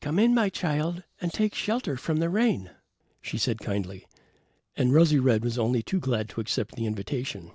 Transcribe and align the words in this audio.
"Come 0.00 0.18
in, 0.18 0.32
my 0.34 0.48
child, 0.48 1.02
and 1.20 1.30
take 1.30 1.54
shelter 1.54 1.98
from 1.98 2.16
the 2.20 2.30
rain," 2.30 2.70
she 3.20 3.36
said 3.36 3.58
kindly, 3.58 4.06
and 4.78 4.94
Rosy 4.94 5.18
red 5.18 5.44
was 5.44 5.58
only 5.58 5.82
too 5.82 6.00
glad 6.00 6.30
to 6.30 6.40
accept 6.40 6.74
the 6.74 6.86
invitation. 6.86 7.50